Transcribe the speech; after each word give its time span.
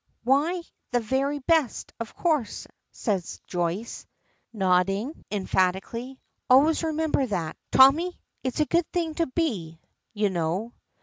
"Why, 0.23 0.63
the 0.89 0.99
very 0.99 1.37
best, 1.37 1.93
of 1.99 2.15
course," 2.15 2.65
says 2.91 3.39
Joyce, 3.45 4.07
nodding 4.51 5.23
emphatically. 5.29 6.19
"Always 6.49 6.81
remember 6.81 7.23
that, 7.27 7.55
Tommy. 7.71 8.19
It's 8.43 8.61
a 8.61 8.65
good 8.65 8.91
thing 8.91 9.13
to 9.13 9.27
be, 9.27 9.79
you 10.15 10.31
know. 10.31 10.73